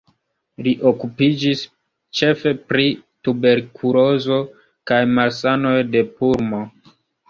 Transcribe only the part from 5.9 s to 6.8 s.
de pulmo.